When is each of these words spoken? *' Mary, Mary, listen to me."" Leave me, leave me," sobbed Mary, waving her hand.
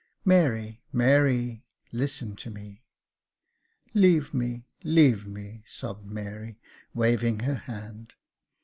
*' 0.17 0.25
Mary, 0.25 0.81
Mary, 0.91 1.63
listen 1.91 2.35
to 2.35 2.49
me."" 2.49 2.81
Leave 3.93 4.33
me, 4.33 4.65
leave 4.83 5.27
me," 5.27 5.63
sobbed 5.67 6.07
Mary, 6.09 6.59
waving 6.95 7.41
her 7.41 7.53
hand. 7.53 8.15